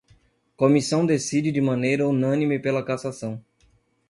[0.57, 3.39] Comissão decide de maneira unânime pela cassação